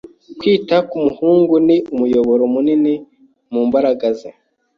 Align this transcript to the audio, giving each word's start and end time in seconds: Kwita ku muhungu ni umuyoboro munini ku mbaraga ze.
Kwita 0.39 0.77
ku 0.89 0.95
muhungu 1.05 1.55
ni 1.67 1.77
umuyoboro 1.93 2.43
munini 2.53 2.93
ku 3.49 3.57
mbaraga 3.67 4.07
ze. 4.19 4.29